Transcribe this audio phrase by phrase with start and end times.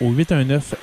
[0.00, 0.74] au 819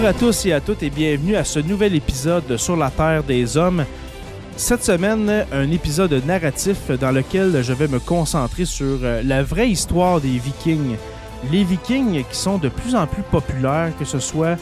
[0.00, 2.88] Bonjour à tous et à toutes et bienvenue à ce nouvel épisode de Sur la
[2.88, 3.84] Terre des Hommes.
[4.56, 9.68] Cette semaine, un épisode narratif dans lequel je vais me concentrer sur euh, la vraie
[9.68, 10.96] histoire des Vikings.
[11.50, 14.56] Les Vikings qui sont de plus en plus populaires, que ce soit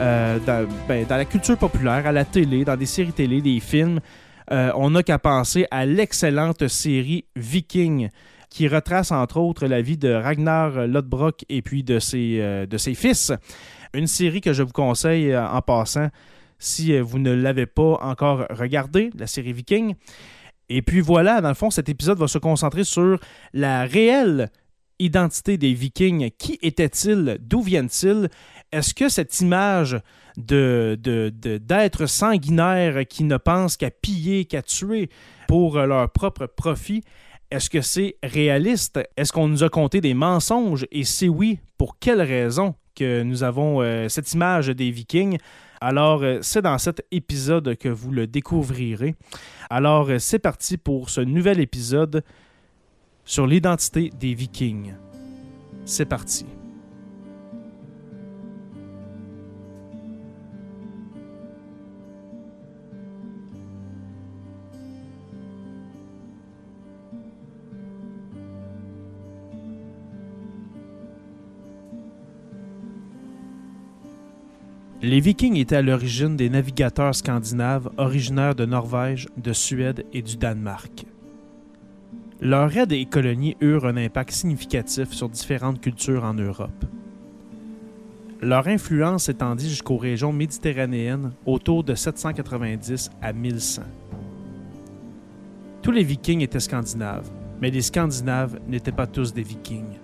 [0.00, 3.60] euh, dans, ben, dans, la culture populaire, à la télé, dans des séries télé, des
[3.60, 4.00] films.
[4.50, 8.08] Euh, on n'a qu'à penser à l'excellente série Viking
[8.48, 13.30] qui retrace entre autres la vie de Ragnar Lodbrok et puis de ses fils.
[13.92, 16.08] Une série que je vous conseille euh, en passant
[16.58, 19.94] si euh, vous ne l'avez pas encore regardé, la série Viking.
[20.68, 23.18] Et puis voilà, dans le fond, cet épisode va se concentrer sur
[23.52, 24.50] la réelle
[25.00, 26.30] identité des Vikings.
[26.38, 27.38] Qui étaient-ils?
[27.40, 28.28] D'où viennent-ils?
[28.70, 29.98] Est-ce que cette image
[30.36, 30.96] de,
[31.42, 35.10] d'être sanguinaire qui ne pense qu'à piller, qu'à tuer
[35.48, 37.02] pour leur propre profit,
[37.50, 39.00] est-ce que c'est réaliste?
[39.16, 40.86] Est-ce qu'on nous a conté des mensonges?
[40.92, 42.74] Et si oui, pour quelles raisons?
[42.94, 45.38] Que nous avons euh, cette image des Vikings.
[45.80, 49.14] Alors, euh, c'est dans cet épisode que vous le découvrirez.
[49.70, 52.22] Alors, euh, c'est parti pour ce nouvel épisode
[53.24, 54.92] sur l'identité des Vikings.
[55.86, 56.44] C'est parti.
[75.10, 80.36] Les Vikings étaient à l'origine des navigateurs scandinaves originaires de Norvège, de Suède et du
[80.36, 81.04] Danemark.
[82.40, 86.84] Leurs raids et colonies eurent un impact significatif sur différentes cultures en Europe.
[88.40, 93.82] Leur influence s'étendit jusqu'aux régions méditerranéennes autour de 790 à 1100.
[95.82, 97.28] Tous les Vikings étaient scandinaves,
[97.60, 99.98] mais les Scandinaves n'étaient pas tous des Vikings.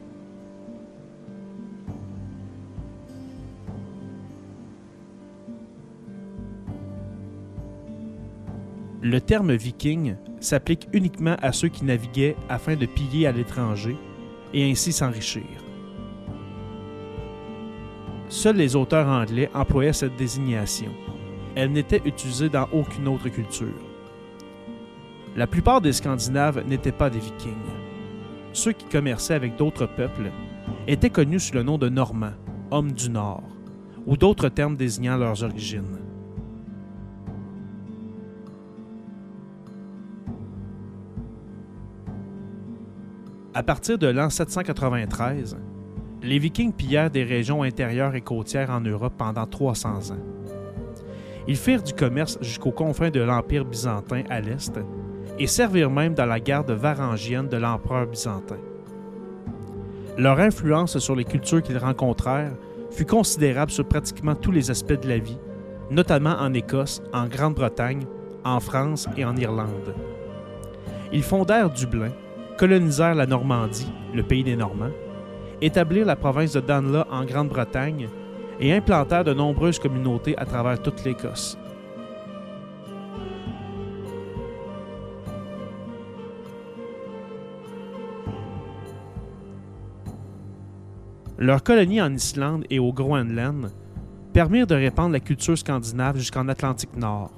[9.09, 13.97] Le terme viking s'applique uniquement à ceux qui naviguaient afin de piller à l'étranger
[14.53, 15.45] et ainsi s'enrichir.
[18.29, 20.91] Seuls les auteurs anglais employaient cette désignation.
[21.55, 23.79] Elle n'était utilisée dans aucune autre culture.
[25.37, 27.53] La plupart des Scandinaves n'étaient pas des Vikings.
[28.53, 30.33] Ceux qui commerçaient avec d'autres peuples
[30.89, 32.35] étaient connus sous le nom de Normands,
[32.73, 33.45] hommes du Nord,
[34.05, 36.06] ou d'autres termes désignant leurs origines.
[43.57, 45.57] À partir de l'an 793,
[46.23, 50.19] les Vikings pillèrent des régions intérieures et côtières en Europe pendant 300 ans.
[51.49, 54.79] Ils firent du commerce jusqu'aux confins de l'Empire byzantin à l'est
[55.39, 58.59] et servirent même dans la garde varangienne de l'empereur byzantin.
[60.19, 62.53] Leur influence sur les cultures qu'ils rencontrèrent
[62.91, 65.39] fut considérable sur pratiquement tous les aspects de la vie,
[65.91, 68.05] notamment en Écosse, en Grande-Bretagne,
[68.45, 69.95] en France et en Irlande.
[71.11, 72.13] Ils fondèrent Dublin,
[72.57, 74.93] colonisèrent la Normandie, le pays des Normands,
[75.61, 78.09] établirent la province de Danelaw en Grande-Bretagne
[78.61, 81.59] et implantèrent de nombreuses communautés à travers toute l'Écosse.
[91.39, 93.71] Leurs colonies en Islande et au Groenland
[94.33, 97.31] permirent de répandre la culture scandinave jusqu'en Atlantique Nord,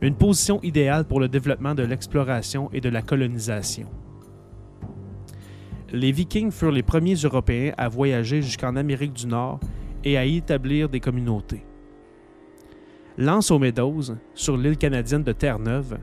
[0.00, 3.86] une position idéale pour le développement de l'exploration et de la colonisation.
[5.92, 9.60] Les Vikings furent les premiers Européens à voyager jusqu'en Amérique du Nord
[10.02, 11.66] et à y établir des communautés.
[13.18, 15.98] L'Anse aux Meadows, sur l'île canadienne de Terre-Neuve,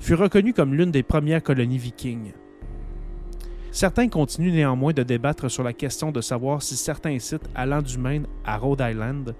[0.00, 2.34] fut reconnue comme l'une des premières colonies vikings.
[3.70, 7.96] Certains continuent néanmoins de débattre sur la question de savoir si certains sites allant du
[7.96, 9.34] Maine à Rhode Island,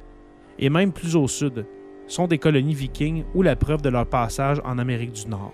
[0.58, 1.66] et même plus au sud,
[2.06, 5.52] sont des colonies vikings ou la preuve de leur passage en Amérique du Nord.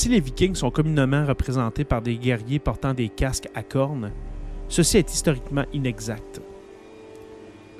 [0.00, 4.12] Si les Vikings sont communément représentés par des guerriers portant des casques à cornes,
[4.66, 6.40] ceci est historiquement inexact.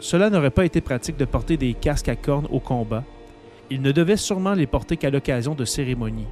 [0.01, 3.05] Cela n'aurait pas été pratique de porter des casques à cornes au combat.
[3.71, 6.29] Ils ne devaient sûrement les porter qu'à l'occasion de cérémonies.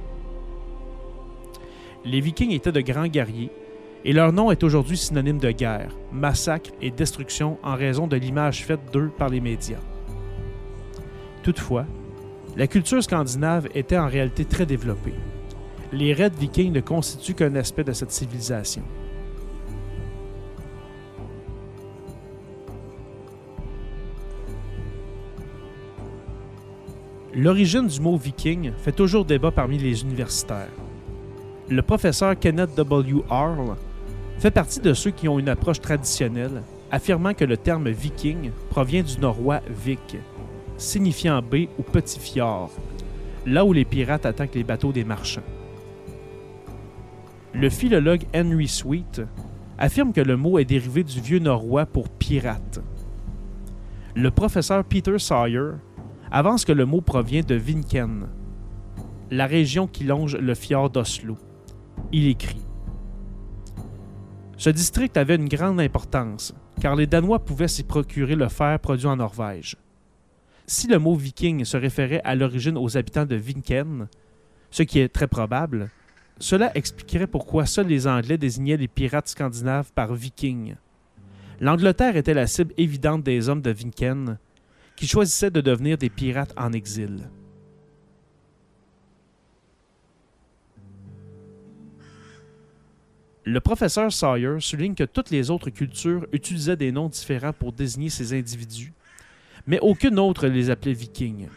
[2.05, 3.49] Les Vikings étaient de grands guerriers,
[4.05, 8.63] et leur nom est aujourd'hui synonyme de guerre, massacre et destruction en raison de l'image
[8.63, 9.81] faite d'eux par les médias.
[11.41, 11.87] Toutefois,
[12.55, 15.15] la culture scandinave était en réalité très développée
[15.91, 18.83] les raids vikings ne constituent qu'un aspect de cette civilisation.
[27.33, 30.71] L'origine du mot viking fait toujours débat parmi les universitaires.
[31.69, 33.21] Le professeur Kenneth W.
[33.29, 33.75] Arl
[34.39, 39.03] fait partie de ceux qui ont une approche traditionnelle, affirmant que le terme viking provient
[39.03, 40.17] du norrois vik,
[40.77, 42.71] signifiant baie ou petit fjord,
[43.45, 45.43] là où les pirates attaquent les bateaux des marchands.
[47.53, 49.21] Le philologue Henry Sweet
[49.79, 52.79] affirme que le mot est dérivé du vieux norrois pour pirate.
[54.15, 55.71] Le professeur Peter Sawyer
[56.31, 58.27] avance que le mot provient de Vinken,
[59.31, 61.37] la région qui longe le fjord d'Oslo.
[62.11, 62.65] Il écrit
[64.57, 69.07] Ce district avait une grande importance, car les Danois pouvaient s'y procurer le fer produit
[69.07, 69.75] en Norvège.
[70.67, 74.07] Si le mot viking se référait à l'origine aux habitants de Vinken,
[74.69, 75.89] ce qui est très probable,
[76.39, 80.75] cela expliquerait pourquoi seuls les Anglais désignaient les pirates scandinaves par vikings.
[81.59, 84.37] L'Angleterre était la cible évidente des hommes de Vinken,
[84.95, 87.29] qui choisissaient de devenir des pirates en exil.
[93.43, 98.09] Le professeur Sawyer souligne que toutes les autres cultures utilisaient des noms différents pour désigner
[98.09, 98.93] ces individus,
[99.65, 101.47] mais aucune autre les appelait vikings.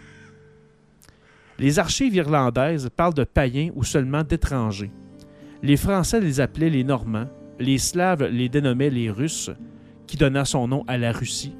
[1.58, 4.92] Les archives irlandaises parlent de païens ou seulement d'étrangers.
[5.62, 7.28] Les Français les appelaient les Normands,
[7.58, 9.50] les Slaves les dénommaient les Russes,
[10.06, 11.56] qui donna son nom à la Russie,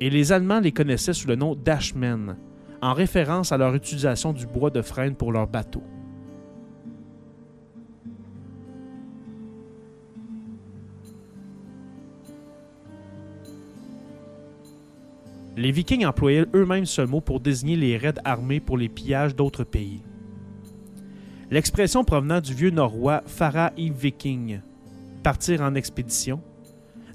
[0.00, 2.36] et les Allemands les connaissaient sous le nom d'Ashmen,
[2.80, 5.82] en référence à leur utilisation du bois de frêne pour leurs bateaux.
[15.58, 19.64] Les Vikings employaient eux-mêmes ce mot pour désigner les raids armés pour les pillages d'autres
[19.64, 20.04] pays.
[21.50, 24.60] L'expression provenant du vieux norrois Fara i Viking,
[25.24, 26.40] partir en expédition,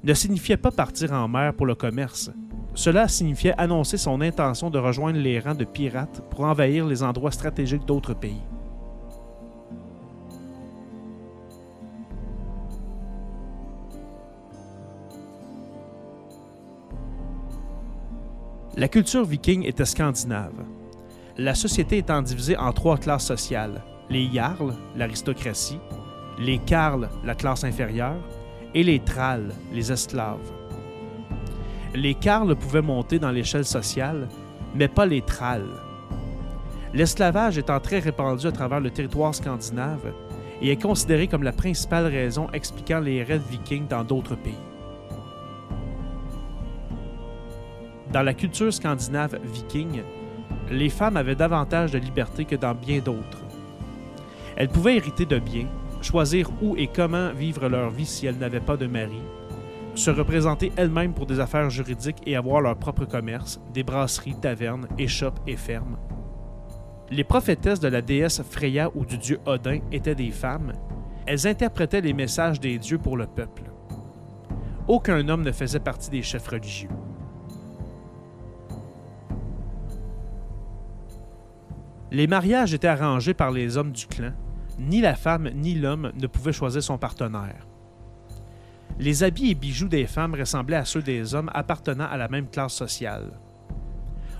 [0.02, 2.30] ne signifiait pas partir en mer pour le commerce.
[2.74, 7.30] Cela signifiait annoncer son intention de rejoindre les rangs de pirates pour envahir les endroits
[7.30, 8.42] stratégiques d'autres pays.
[18.76, 20.64] La culture viking était scandinave.
[21.38, 25.78] La société étant divisée en trois classes sociales les jarls, l'aristocratie,
[26.40, 28.18] les carls, la classe inférieure,
[28.74, 30.50] et les tralls, les esclaves.
[31.94, 34.28] Les carls pouvaient monter dans l'échelle sociale,
[34.74, 35.80] mais pas les tralls.
[36.92, 40.12] L'esclavage étant très répandu à travers le territoire scandinave
[40.60, 44.73] et est considéré comme la principale raison expliquant les raids vikings dans d'autres pays.
[48.14, 50.02] Dans la culture scandinave viking,
[50.70, 53.42] les femmes avaient davantage de liberté que dans bien d'autres.
[54.56, 55.66] Elles pouvaient hériter de biens,
[56.00, 59.20] choisir où et comment vivre leur vie si elles n'avaient pas de mari,
[59.96, 64.86] se représenter elles-mêmes pour des affaires juridiques et avoir leur propre commerce, des brasseries, tavernes,
[64.96, 65.96] échoppes et fermes.
[67.10, 70.72] Les prophétesses de la déesse Freya ou du dieu Odin étaient des femmes.
[71.26, 73.64] Elles interprétaient les messages des dieux pour le peuple.
[74.86, 76.90] aucun homme ne faisait partie des chefs religieux.
[82.14, 84.32] Les mariages étaient arrangés par les hommes du clan.
[84.78, 87.66] Ni la femme ni l'homme ne pouvaient choisir son partenaire.
[89.00, 92.48] Les habits et bijoux des femmes ressemblaient à ceux des hommes appartenant à la même
[92.48, 93.32] classe sociale.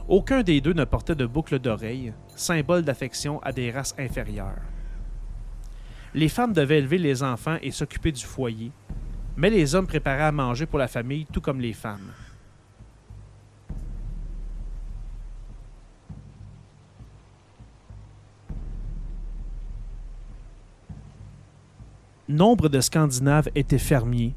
[0.07, 4.63] Aucun des deux ne portait de boucles d'oreilles, symbole d'affection à des races inférieures.
[6.15, 8.71] Les femmes devaient élever les enfants et s'occuper du foyer,
[9.37, 12.13] mais les hommes préparaient à manger pour la famille tout comme les femmes.
[22.29, 24.35] Nombre de Scandinaves étaient fermiers,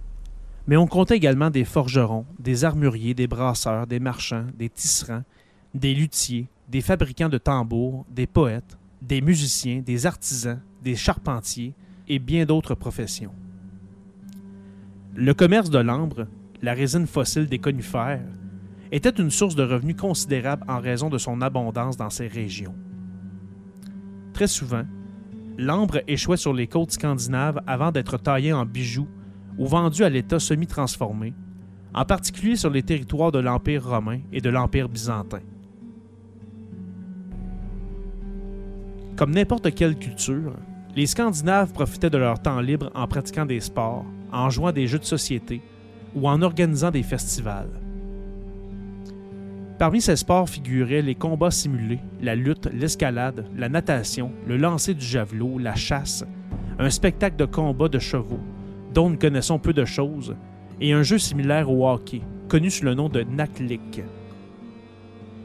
[0.68, 5.24] mais on comptait également des forgerons, des armuriers, des brasseurs, des marchands, des tisserands,
[5.74, 11.74] des luthiers, des fabricants de tambours, des poètes, des musiciens, des artisans, des charpentiers
[12.10, 13.34] et bien d'autres professions.
[15.16, 16.28] Le commerce de l'ambre,
[16.62, 18.20] la résine fossile des conifères,
[18.92, 22.76] était une source de revenus considérable en raison de son abondance dans ces régions.
[24.34, 24.84] Très souvent,
[25.58, 29.08] l'ambre échouait sur les côtes scandinaves avant d'être taillé en bijoux
[29.58, 31.34] ou vendu à l'état semi-transformé,
[31.94, 35.42] en particulier sur les territoires de l'Empire romain et de l'Empire byzantin.
[39.16, 40.54] Comme n'importe quelle culture,
[40.96, 45.00] les Scandinaves profitaient de leur temps libre en pratiquant des sports, en jouant des jeux
[45.00, 45.62] de société
[46.16, 47.87] ou en organisant des festivals.
[49.78, 55.06] Parmi ces sports figuraient les combats simulés, la lutte, l'escalade, la natation, le lancer du
[55.06, 56.26] javelot, la chasse,
[56.80, 58.40] un spectacle de combat de chevaux,
[58.96, 60.36] dont nous connaissons peu de choses,
[60.82, 64.02] et un jeu similaire au hockey, connu sous le nom de Naklik.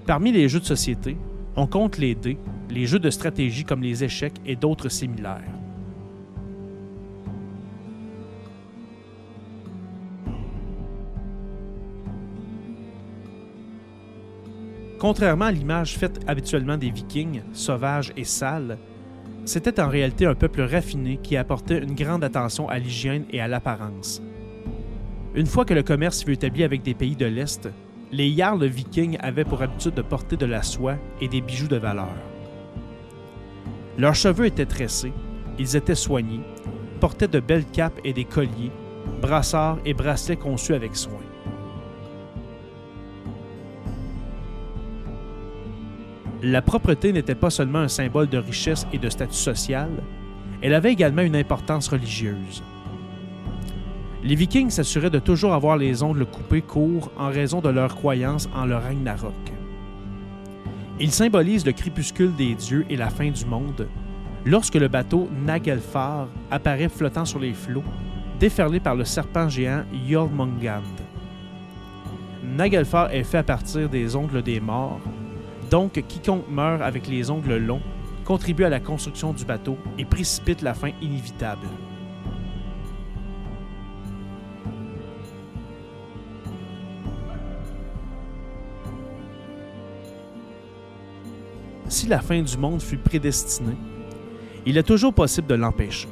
[0.06, 1.18] Parmi les jeux de société,
[1.54, 2.38] on compte les dés,
[2.70, 5.42] les jeux de stratégie comme les échecs et d'autres similaires.
[15.02, 18.78] Contrairement à l'image faite habituellement des Vikings, sauvages et sales,
[19.44, 23.48] c'était en réalité un peuple raffiné qui apportait une grande attention à l'hygiène et à
[23.48, 24.22] l'apparence.
[25.34, 27.68] Une fois que le commerce fut établi avec des pays de l'Est,
[28.12, 31.78] les Jarls vikings avaient pour habitude de porter de la soie et des bijoux de
[31.78, 32.14] valeur.
[33.98, 35.12] Leurs cheveux étaient tressés,
[35.58, 36.44] ils étaient soignés,
[37.00, 38.70] portaient de belles capes et des colliers,
[39.20, 41.18] brassards et bracelets conçus avec soin.
[46.44, 49.88] La propreté n'était pas seulement un symbole de richesse et de statut social,
[50.60, 52.64] elle avait également une importance religieuse.
[54.24, 58.48] Les Vikings s'assuraient de toujours avoir les ongles coupés courts en raison de leur croyance
[58.56, 59.32] en le Ragnarok.
[60.98, 63.86] Ils symbolisent le crépuscule des dieux et la fin du monde,
[64.44, 67.84] lorsque le bateau Nagelfar apparaît flottant sur les flots,
[68.40, 70.82] déferlé par le serpent géant Jormungand.
[72.44, 75.00] Nagelfar est fait à partir des ongles des morts,
[75.72, 77.80] donc, quiconque meurt avec les ongles longs
[78.26, 81.66] contribue à la construction du bateau et précipite la fin inévitable.
[91.88, 93.78] Si la fin du monde fut prédestinée,
[94.66, 96.08] il est toujours possible de l'empêcher.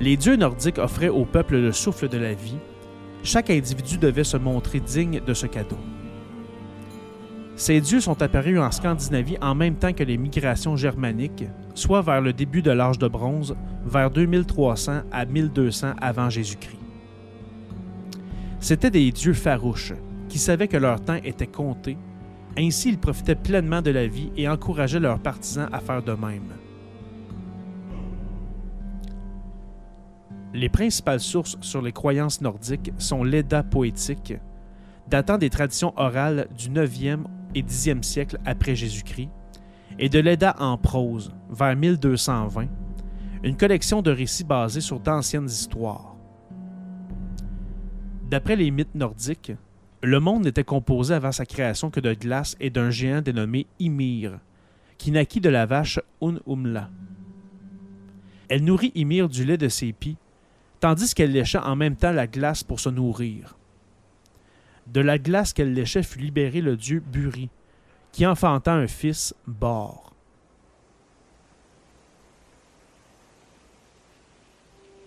[0.00, 2.58] Les dieux nordiques offraient au peuple le souffle de la vie.
[3.22, 5.78] Chaque individu devait se montrer digne de ce cadeau.
[7.58, 12.20] Ces dieux sont apparus en Scandinavie en même temps que les migrations germaniques, soit vers
[12.20, 16.78] le début de l'âge de bronze, vers 2300 à 1200 avant Jésus-Christ.
[18.60, 19.92] C'étaient des dieux farouches,
[20.28, 21.98] qui savaient que leur temps était compté,
[22.56, 26.52] ainsi ils profitaient pleinement de la vie et encourageaient leurs partisans à faire de même.
[30.54, 34.34] Les principales sources sur les croyances nordiques sont l'Edda poétique,
[35.08, 37.24] datant des traditions orales du 9e
[37.54, 39.30] et 10e siècle après Jésus-Christ,
[39.98, 42.68] et de l'Eda en prose, vers 1220,
[43.42, 46.16] une collection de récits basés sur d'anciennes histoires.
[48.30, 49.52] D'après les mythes nordiques,
[50.02, 54.38] le monde n'était composé avant sa création que de glace et d'un géant dénommé Ymir,
[54.96, 56.90] qui naquit de la vache Unumla.
[58.48, 60.16] Elle nourrit Ymir du lait de ses pieds,
[60.80, 63.57] tandis qu'elle lécha en même temps la glace pour se nourrir.
[64.92, 67.50] De la glace qu'elle léchait fut libéré le dieu Buri,
[68.10, 70.12] qui enfanta un fils, Bor.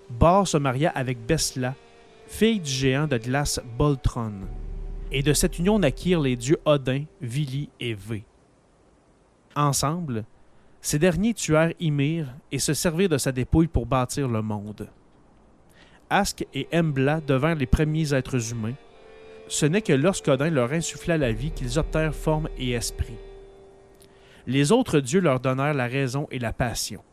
[0.09, 1.73] Bor se maria avec Besla,
[2.27, 4.33] fille du géant de glace Boltron,
[5.11, 8.23] et de cette union naquirent les dieux Odin, Vili et Vé.
[9.55, 10.25] Ensemble,
[10.79, 14.89] ces derniers tuèrent Ymir et se servirent de sa dépouille pour bâtir le monde.
[16.09, 18.75] Ask et Embla devinrent les premiers êtres humains,
[19.51, 23.17] ce n'est que lorsqu'Odin leur insuffla la vie qu'ils obtinrent forme et esprit.
[24.47, 27.03] Les autres dieux leur donnèrent la raison et la passion.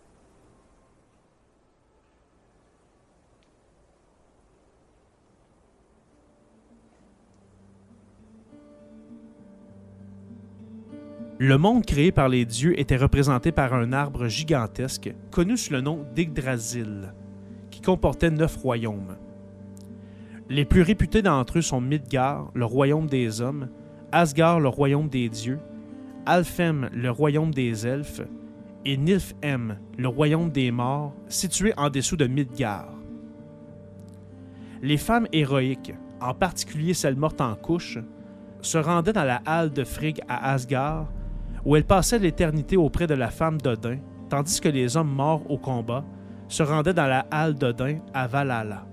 [11.40, 15.80] Le monde créé par les dieux était représenté par un arbre gigantesque, connu sous le
[15.80, 17.12] nom d'Yggdrasil,
[17.72, 19.16] qui comportait neuf royaumes.
[20.50, 23.68] Les plus réputés d'entre eux sont Midgard, le royaume des hommes,
[24.12, 25.60] Asgard, le royaume des dieux,
[26.24, 28.22] Alfhem, le royaume des elfes,
[28.86, 32.94] et Nilfheim, le royaume des morts, situé en dessous de Midgard.
[34.80, 37.98] Les femmes héroïques, en particulier celles mortes en couche,
[38.62, 41.08] se rendaient dans la halle de Frigg à Asgard
[41.64, 43.98] où elle passait l'éternité auprès de la femme d'Odin,
[44.30, 46.04] tandis que les hommes morts au combat
[46.48, 48.86] se rendaient dans la halle d'Odin à Valhalla.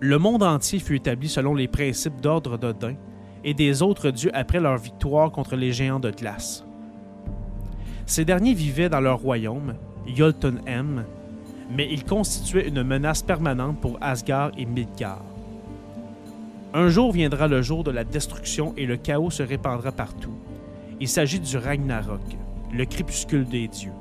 [0.00, 2.96] Le monde entier fut établi selon les principes d'ordre d'Odin
[3.44, 6.66] et des autres dieux après leur victoire contre les géants de glace.
[8.04, 9.74] Ces derniers vivaient dans leur royaume,
[10.06, 11.04] Jotunheim,
[11.74, 15.24] mais ils constituaient une menace permanente pour Asgard et Midgard.
[16.74, 20.34] Un jour viendra le jour de la destruction et le chaos se répandra partout.
[21.00, 22.20] Il s'agit du Ragnarok,
[22.70, 23.92] le crépuscule des dieux.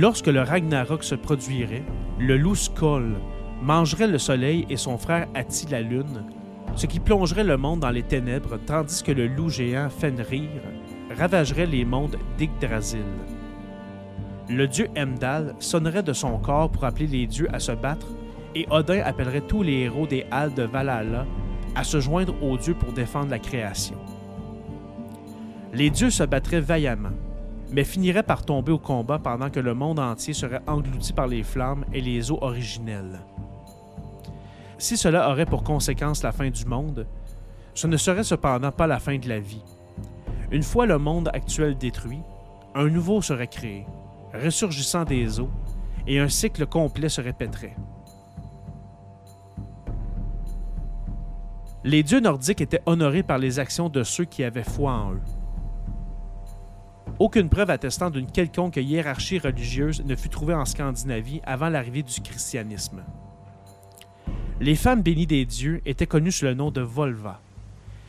[0.00, 1.82] Lorsque le Ragnarok se produirait,
[2.20, 3.16] le loup Skoll
[3.60, 6.24] mangerait le soleil et son frère Ati la lune,
[6.76, 10.50] ce qui plongerait le monde dans les ténèbres, tandis que le loup géant Fenrir
[11.16, 13.02] ravagerait les mondes d'Yggdrasil.
[14.48, 18.06] Le dieu Emdal sonnerait de son corps pour appeler les dieux à se battre,
[18.54, 21.26] et Odin appellerait tous les héros des Halles de Valhalla
[21.74, 23.98] à se joindre aux dieux pour défendre la création.
[25.72, 27.16] Les dieux se battraient vaillamment,
[27.70, 31.42] mais finiraient par tomber au combat pendant que le monde entier serait englouti par les
[31.42, 33.20] flammes et les eaux originelles.
[34.78, 37.06] Si cela aurait pour conséquence la fin du monde,
[37.74, 39.64] ce ne serait cependant pas la fin de la vie.
[40.50, 42.22] Une fois le monde actuel détruit,
[42.74, 43.86] un nouveau serait créé,
[44.32, 45.50] ressurgissant des eaux,
[46.06, 47.76] et un cycle complet se répéterait.
[51.84, 55.37] Les dieux nordiques étaient honorés par les actions de ceux qui avaient foi en eux.
[57.18, 62.20] Aucune preuve attestant d'une quelconque hiérarchie religieuse ne fut trouvée en Scandinavie avant l'arrivée du
[62.20, 63.02] christianisme.
[64.60, 67.40] Les femmes bénies des dieux étaient connues sous le nom de Volva.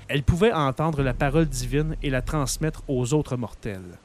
[0.07, 3.97] Elles pouvaient entendre la parole divine et la transmettre aux autres mortels.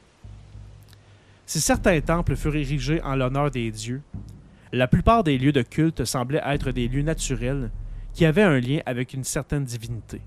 [1.45, 4.01] Si certains temples furent érigés en l'honneur des dieux,
[4.71, 7.69] la plupart des lieux de culte semblaient être des lieux naturels
[8.13, 10.21] qui avaient un lien avec une certaine divinité.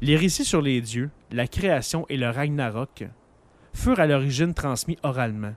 [0.00, 3.04] Les récits sur les dieux, la création et le Ragnarok
[3.74, 5.54] furent à l'origine transmis oralement,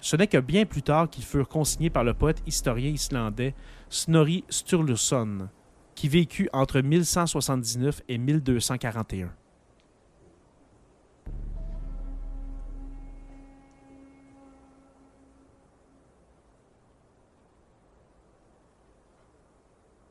[0.00, 3.54] ce n'est que bien plus tard qu'ils furent consignés par le poète historien islandais
[3.88, 5.48] Snorri Sturluson,
[5.94, 9.30] qui vécut entre 1179 et 1241.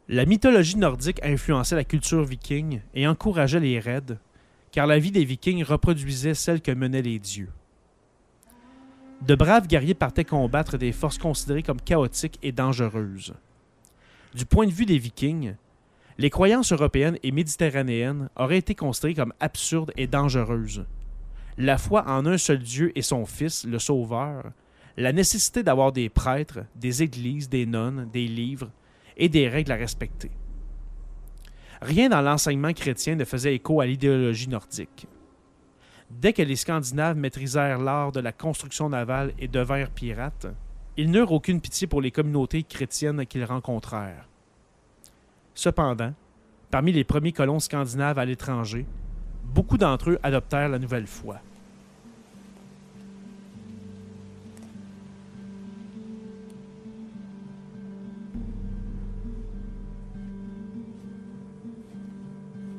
[0.10, 4.18] La mythologie nordique influençait la culture viking et encourageait les raids,
[4.72, 7.50] car la vie des vikings reproduisait celle que menaient les dieux.
[9.22, 13.34] De braves guerriers partaient combattre des forces considérées comme chaotiques et dangereuses.
[14.34, 15.56] Du point de vue des Vikings,
[16.18, 20.86] les croyances européennes et méditerranéennes auraient été considérées comme absurdes et dangereuses.
[21.58, 24.52] La foi en un seul Dieu et son Fils, le Sauveur,
[24.96, 28.70] la nécessité d'avoir des prêtres, des églises, des nonnes, des livres
[29.18, 30.32] et des règles à respecter.
[31.82, 35.08] Rien dans l'enseignement chrétien ne faisait écho à l'idéologie nordique.
[36.10, 40.48] Dès que les Scandinaves maîtrisèrent l'art de la construction navale et devinrent pirates,
[40.96, 44.28] ils n'eurent aucune pitié pour les communautés chrétiennes qu'ils rencontrèrent.
[45.54, 46.14] Cependant,
[46.72, 48.86] parmi les premiers colons scandinaves à l'étranger,
[49.44, 51.40] beaucoup d'entre eux adoptèrent la nouvelle foi.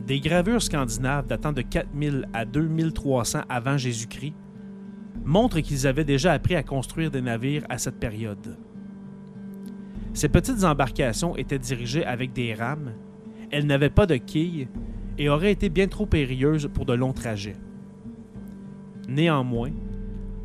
[0.09, 4.33] Des gravures scandinaves datant de 4000 à 2300 avant Jésus-Christ
[5.23, 8.57] montrent qu'ils avaient déjà appris à construire des navires à cette période.
[10.15, 12.95] Ces petites embarcations étaient dirigées avec des rames,
[13.51, 14.69] elles n'avaient pas de quilles
[15.19, 17.57] et auraient été bien trop périlleuses pour de longs trajets.
[19.09, 19.73] Néanmoins,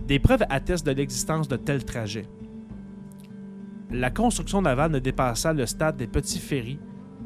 [0.05, 2.27] Des preuves attestent de l'existence de tels trajets.
[3.89, 6.79] La construction navale ne dépassa le stade des petits ferries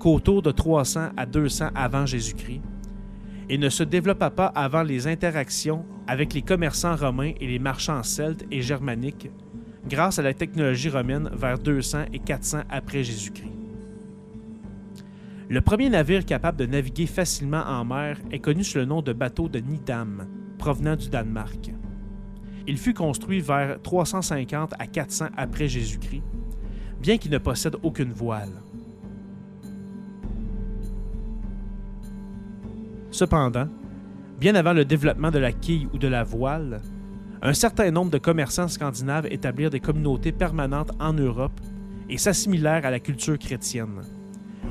[0.08, 2.62] qu'autour de 300 à 200 avant Jésus-Christ
[3.50, 8.04] et ne se développa pas avant les interactions avec les commerçants romains et les marchands
[8.04, 9.30] celtes et germaniques
[9.86, 13.52] grâce à la technologie romaine vers 200 et 400 après Jésus-Christ.
[15.50, 19.12] Le premier navire capable de naviguer facilement en mer est connu sous le nom de
[19.12, 20.26] bateau de Nidam,
[20.58, 21.74] provenant du Danemark.
[22.66, 26.24] Il fut construit vers 350 à 400 après Jésus-Christ,
[27.02, 28.64] bien qu'il ne possède aucune voile.
[33.12, 33.68] Cependant,
[34.40, 36.82] bien avant le développement de la quille ou de la voile,
[37.42, 41.60] un certain nombre de commerçants scandinaves établirent des communautés permanentes en Europe
[42.10, 44.02] et s'assimilèrent à la culture chrétienne,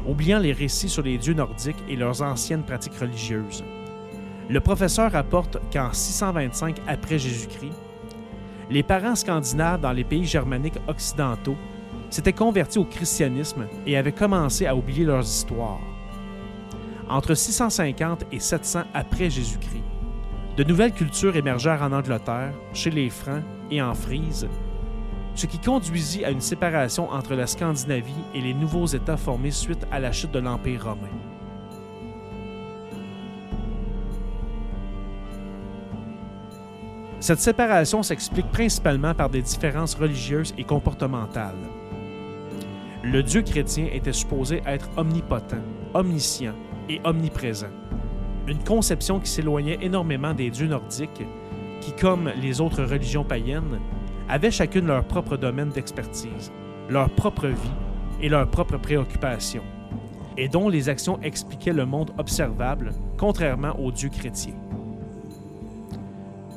[0.07, 3.65] oubliant les récits sur les dieux nordiques et leurs anciennes pratiques religieuses.
[4.49, 7.73] Le professeur rapporte qu'en 625 après Jésus-Christ,
[8.71, 11.57] les parents scandinaves dans les pays germaniques occidentaux
[12.11, 15.96] s'étaient convertis au christianisme et avaient commencé à oublier leurs histoires.
[17.09, 19.85] Entre 650 et 700 après Jésus-Christ,
[20.57, 24.49] de nouvelles cultures émergèrent en Angleterre, chez les Francs et en Frise,
[25.37, 29.87] ce qui conduisit à une séparation entre la Scandinavie et les nouveaux États formés suite
[29.93, 31.07] à la chute de l'Empire romain.
[37.21, 41.55] Cette séparation s'explique principalement par des différences religieuses et comportementales.
[43.05, 45.63] Le Dieu chrétien était supposé être omnipotent,
[45.95, 46.55] omniscient
[46.89, 47.67] et omniprésent
[48.49, 51.25] une conception qui s'éloignait énormément des dieux nordiques,
[51.81, 53.81] qui, comme les autres religions païennes,
[54.29, 56.53] avaient chacune leur propre domaine d'expertise,
[56.89, 57.75] leur propre vie
[58.21, 59.63] et leurs propres préoccupations,
[60.37, 64.55] et dont les actions expliquaient le monde observable, contrairement aux dieux chrétiens.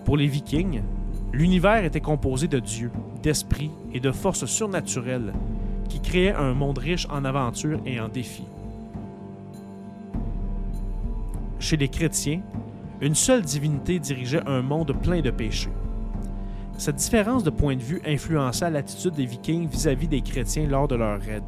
[0.05, 0.81] Pour les Vikings,
[1.33, 5.33] l'univers était composé de dieux, d'esprits et de forces surnaturelles
[5.89, 8.45] qui créaient un monde riche en aventures et en défis.
[11.59, 12.41] Chez les chrétiens,
[13.01, 15.69] une seule divinité dirigeait un monde plein de péchés.
[16.77, 20.95] Cette différence de point de vue influença l'attitude des Vikings vis-à-vis des chrétiens lors de
[20.95, 21.43] leur raid.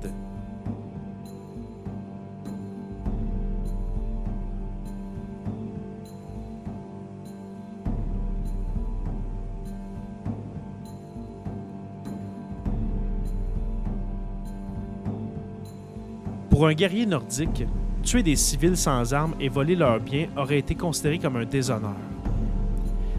[16.49, 17.63] Pour un guerrier nordique,
[18.03, 21.95] tuer des civils sans armes et voler leurs biens aurait été considéré comme un déshonneur.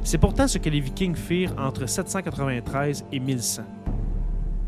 [0.04, 3.62] C'est pourtant ce que les Vikings firent entre 793 et 1100.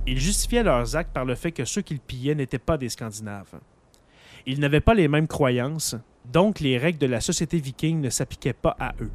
[0.06, 3.60] Ils justifiaient leurs actes par le fait que ceux qu'ils pillaient n'étaient pas des Scandinaves.
[4.46, 5.96] Ils n'avaient pas les mêmes croyances,
[6.30, 9.10] donc les règles de la société viking ne s'appliquaient pas à eux.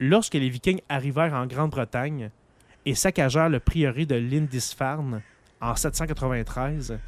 [0.00, 2.30] Lorsque les Vikings arrivèrent en Grande-Bretagne
[2.86, 5.20] et saccagèrent le prieuré de Lindisfarne
[5.60, 6.98] en 793,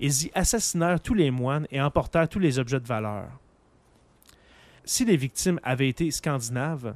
[0.00, 3.28] ils y assassinèrent tous les moines et emportèrent tous les objets de valeur.
[4.84, 6.94] Si les victimes avaient été scandinaves,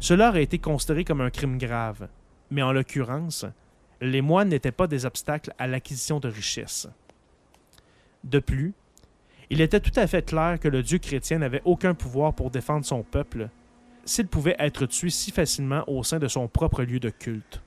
[0.00, 2.08] cela aurait été considéré comme un crime grave,
[2.50, 3.44] mais en l'occurrence,
[4.00, 6.88] les moines n'étaient pas des obstacles à l'acquisition de richesses.
[8.24, 8.74] De plus,
[9.50, 12.84] il était tout à fait clair que le Dieu chrétien n'avait aucun pouvoir pour défendre
[12.84, 13.48] son peuple
[14.04, 17.62] s'il pouvait être tué si facilement au sein de son propre lieu de culte.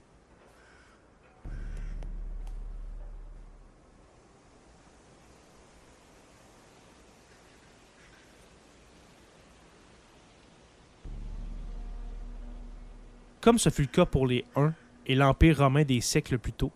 [13.42, 14.74] Comme ce fut le cas pour les Huns
[15.08, 16.72] et l'Empire romain des siècles plus tôt.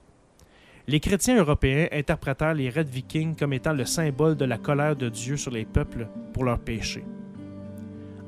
[0.88, 5.10] Les chrétiens européens interprétèrent les raids vikings comme étant le symbole de la colère de
[5.10, 7.06] Dieu sur les peuples pour leurs péchés.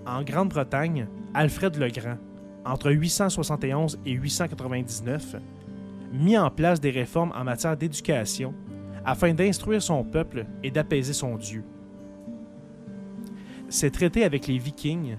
[0.05, 2.17] En Grande-Bretagne, Alfred le Grand,
[2.65, 5.35] entre 871 et 899,
[6.13, 8.53] mit en place des réformes en matière d'éducation
[9.05, 11.63] afin d'instruire son peuple et d'apaiser son Dieu.
[13.69, 15.17] Ces traités avec les Vikings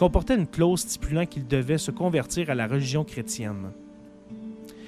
[0.00, 3.70] comportait une clause stipulant qu'il devait se convertir à la religion chrétienne.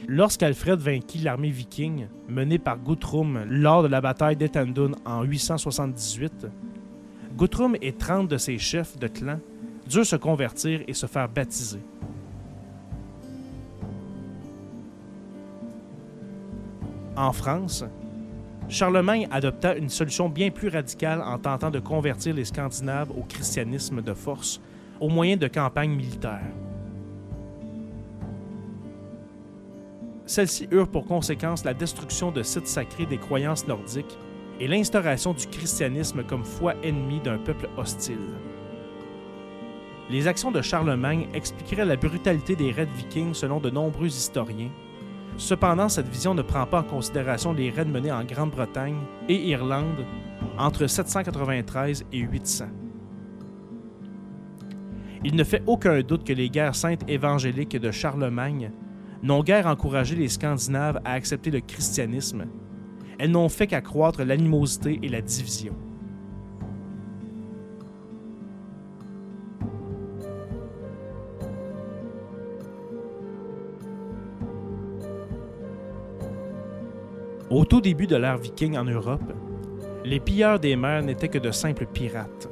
[0.09, 6.47] Lorsqu'Alfred vainquit l'armée viking menée par Guthrum lors de la bataille d'Ethandun en 878,
[7.37, 9.39] Guthrum et 30 de ses chefs de clan
[9.87, 11.81] durent se convertir et se faire baptiser.
[17.17, 17.85] En France,
[18.71, 24.01] Charlemagne adopta une solution bien plus radicale en tentant de convertir les Scandinaves au christianisme
[24.01, 24.59] de force
[25.03, 26.53] au moyen de campagnes militaires.
[30.27, 34.17] Celles-ci eurent pour conséquence la destruction de sites sacrés des croyances nordiques
[34.61, 38.17] et l'instauration du christianisme comme foi ennemie d'un peuple hostile.
[40.09, 44.71] les actions de Charlemagne expliqueraient la brutalité des raids vikings selon de nombreux historiens.
[45.37, 50.05] Cependant, cette vision ne prend pas en considération les raids menés en Grande-Bretagne et Irlande
[50.59, 52.67] entre 793 et 800.
[55.25, 58.73] Il ne fait aucun doute que les guerres saintes évangéliques de Charlemagne
[59.23, 62.47] n'ont guère encouragé les Scandinaves à accepter le christianisme.
[63.19, 65.75] Elles n'ont fait qu'accroître l'animosité et la division.
[77.49, 79.33] Au tout début de l'ère viking en Europe,
[80.05, 82.49] les pilleurs des mers n'étaient que de simples pirates.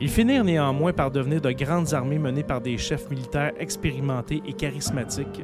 [0.00, 4.52] Ils finirent néanmoins par devenir de grandes armées menées par des chefs militaires expérimentés et
[4.52, 5.42] charismatiques,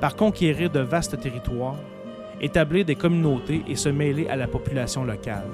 [0.00, 1.78] par conquérir de vastes territoires,
[2.40, 5.46] établir des communautés et se mêler à la population locale.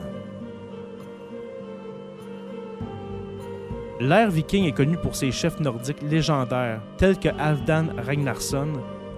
[4.01, 8.73] L'ère viking est connue pour ses chefs nordiques légendaires tels que Halfdan Ragnarsson,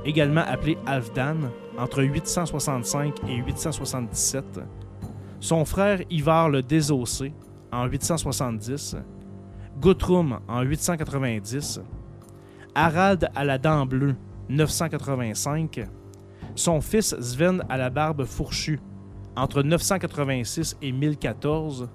[0.04, 1.36] également appelé Halfdan,
[1.78, 4.60] entre 865 et 877,
[5.40, 7.32] son frère Ivar le Désossé
[7.74, 8.96] en 870,
[9.80, 11.80] Guthrum en 890,
[12.74, 14.14] Harald à la dent bleue
[14.48, 15.86] 985,
[16.54, 18.80] son fils Sven à la barbe fourchue
[19.36, 21.88] entre 986 et 1014,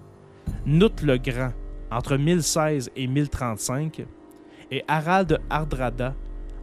[0.65, 1.53] Nut le Grand
[1.91, 4.05] entre 1016 et 1035
[4.71, 6.13] et Harald Hardrada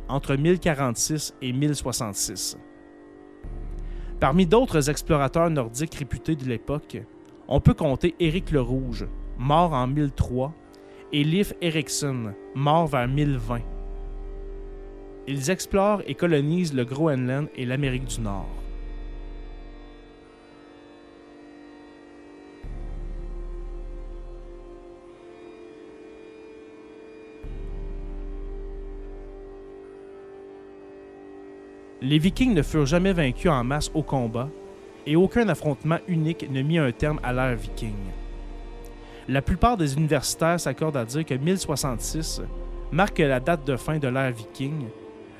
[0.08, 2.58] entre 1046 et 1066.
[4.20, 6.98] Parmi d'autres explorateurs nordiques réputés de l'époque,
[7.48, 9.06] on peut compter Éric le Rouge,
[9.38, 10.52] mort en 1003,
[11.12, 13.60] et Leif Erikson, mort vers 1020.
[15.28, 18.48] Ils explorent et colonisent le Groenland et l'Amérique du Nord.
[32.02, 34.48] Les Vikings ne furent jamais vaincus en masse au combat,
[35.06, 37.94] et aucun affrontement unique ne mit un terme à l'ère viking.
[39.28, 42.42] La plupart des universitaires s'accordent à dire que 1066
[42.92, 44.86] marque la date de fin de l'ère viking,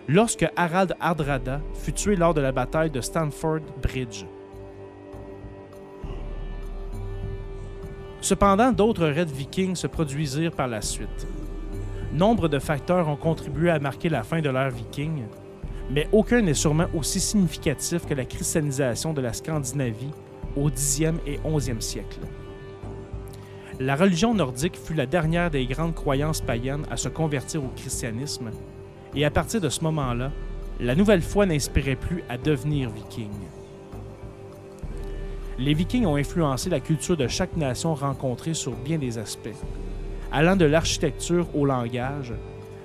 [0.08, 4.24] lorsque Harald Hardrada fut tué lors de la bataille de Stamford Bridge.
[8.20, 11.28] Cependant, d'autres raids vikings se produisirent par la suite.
[12.12, 15.22] Nombre de facteurs ont contribué à marquer la fin de l'ère viking,
[15.90, 20.10] mais aucun n'est sûrement aussi significatif que la christianisation de la Scandinavie
[20.56, 22.20] au 10e et 11e siècle.
[23.78, 28.50] La religion nordique fut la dernière des grandes croyances païennes à se convertir au christianisme,
[29.14, 30.32] et à partir de ce moment-là,
[30.80, 33.30] la nouvelle foi n'inspirait plus à devenir viking.
[35.58, 39.48] Les vikings ont influencé la culture de chaque nation rencontrée sur bien des aspects,
[40.32, 42.32] allant de l'architecture au langage,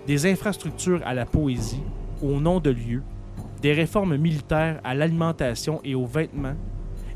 [0.08, 1.84] des infrastructures à la poésie,
[2.22, 3.04] au nom de lieux,
[3.62, 6.56] des réformes militaires à l'alimentation et aux vêtements,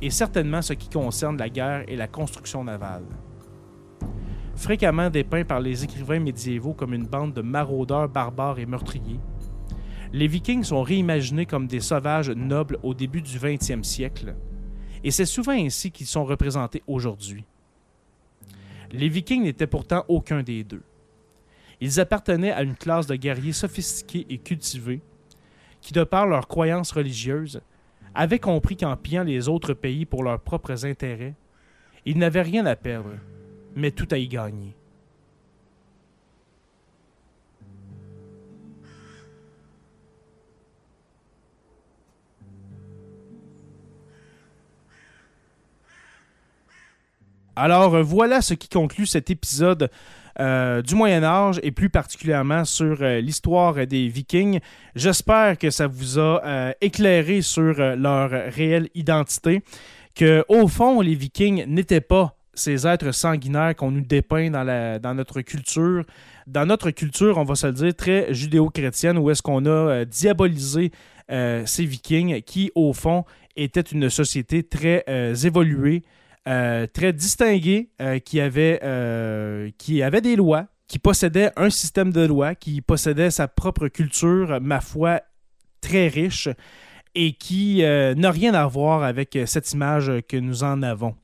[0.02, 3.06] et certainement ce qui concerne la guerre et la construction navale.
[4.56, 9.20] Fréquemment dépeint par les écrivains médiévaux comme une bande de maraudeurs barbares et meurtriers,
[10.14, 14.36] les Vikings sont réimaginés comme des sauvages nobles au début du 20e siècle,
[15.04, 17.44] et c'est souvent ainsi qu'ils sont représentés aujourd'hui.
[18.92, 20.84] Les Vikings n'étaient pourtant aucun des deux.
[21.82, 25.02] Ils appartenaient à une classe de guerriers sophistiqués et cultivés
[25.82, 27.62] qui, de par leurs croyances religieuses,
[28.16, 31.36] avaient compris qu'en pillant les autres pays pour leurs propres intérêts,
[32.06, 33.12] ils n'avaient rien à perdre,
[33.76, 34.76] mais tout à y gagner.
[47.58, 49.90] Alors voilà ce qui conclut cet épisode
[50.40, 54.60] euh, du Moyen Âge et plus particulièrement sur euh, l'histoire des Vikings.
[54.94, 59.62] J'espère que ça vous a euh, éclairé sur leur réelle identité,
[60.14, 65.14] que au fond les Vikings n'étaient pas ces êtres sanguinaires qu'on nous dépeint dans, dans
[65.14, 66.04] notre culture.
[66.48, 70.92] Dans notre culture, on va se le dire, très judéo-chrétienne, où est-ce qu'on a diabolisé
[71.28, 73.26] ces Vikings qui, au fond,
[73.58, 75.04] étaient une société très
[75.44, 76.04] évoluée,
[76.48, 82.12] euh, très distingué, euh, qui, avait, euh, qui avait des lois, qui possédait un système
[82.12, 85.22] de lois, qui possédait sa propre culture, ma foi,
[85.82, 86.48] très riche,
[87.16, 91.16] et qui n'a rien à voir avec cette image que nous en avons.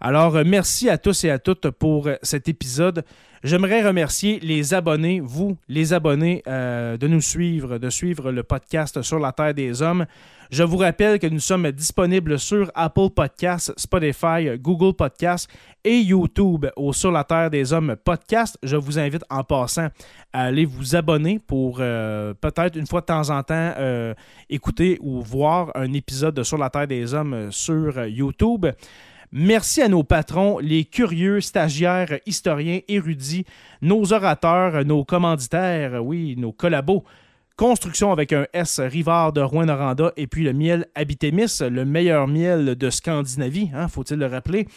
[0.00, 3.04] Alors, merci à tous et à toutes pour cet épisode.
[3.46, 9.02] J'aimerais remercier les abonnés, vous, les abonnés, euh, de nous suivre, de suivre le podcast
[9.02, 10.04] sur la Terre des Hommes.
[10.50, 15.48] Je vous rappelle que nous sommes disponibles sur Apple Podcasts, Spotify, Google Podcasts
[15.84, 18.58] et YouTube au Sur la Terre des Hommes podcast.
[18.64, 19.90] Je vous invite en passant
[20.32, 24.12] à aller vous abonner pour euh, peut-être une fois de temps en temps euh,
[24.50, 28.66] écouter ou voir un épisode de Sur la Terre des Hommes sur YouTube.
[29.32, 33.44] Merci à nos patrons, les curieux, stagiaires, historiens, érudits,
[33.82, 37.04] nos orateurs, nos commanditaires, oui, nos collabos.
[37.56, 42.76] Construction avec un S, Rivard de Rouen-Noranda, et puis le miel Habitémis, le meilleur miel
[42.76, 44.68] de Scandinavie, hein, faut-il le rappeler.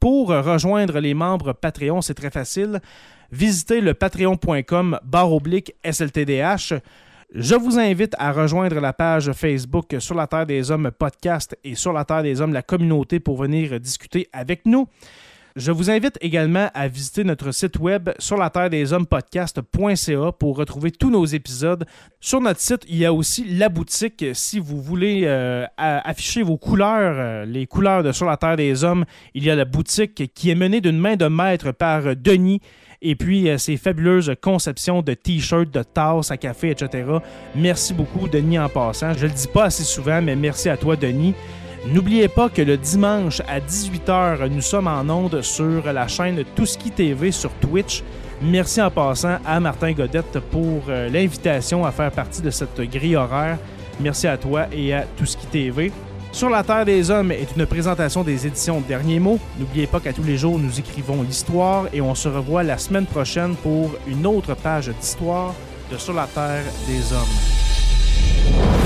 [0.00, 2.80] Pour rejoindre les membres Patreon, c'est très facile.
[3.30, 6.74] Visitez le patreon.com barre oblique SLTDH.
[7.34, 11.74] Je vous invite à rejoindre la page Facebook Sur la Terre des Hommes podcast et
[11.74, 14.86] Sur la Terre des Hommes la communauté pour venir discuter avec nous.
[15.56, 20.32] Je vous invite également à visiter notre site web sur la terre des hommes podcast.ca
[20.32, 21.84] pour retrouver tous nos épisodes.
[22.20, 26.56] Sur notre site, il y a aussi la boutique si vous voulez euh, afficher vos
[26.56, 29.04] couleurs, euh, les couleurs de Sur la terre des hommes.
[29.34, 32.60] Il y a la boutique qui est menée d'une main de maître par Denis
[33.02, 37.04] et puis euh, ces fabuleuses conceptions de t-shirts, de tasses à café, etc.
[37.54, 39.12] Merci beaucoup, Denis, en passant.
[39.14, 41.34] Je le dis pas assez souvent, mais merci à toi, Denis.
[41.86, 46.92] N'oubliez pas que le dimanche à 18h, nous sommes en onde sur la chaîne Touski
[46.92, 48.04] TV sur Twitch.
[48.40, 53.16] Merci en passant à Martin Godette pour euh, l'invitation à faire partie de cette grille
[53.16, 53.58] horaire.
[54.00, 55.92] Merci à toi et à Touski TV.
[56.32, 59.38] Sur la Terre des Hommes est une présentation des éditions Derniers mots.
[59.58, 63.04] N'oubliez pas qu'à tous les jours, nous écrivons l'histoire et on se revoit la semaine
[63.04, 65.54] prochaine pour une autre page d'histoire
[65.90, 68.81] de Sur la Terre des Hommes.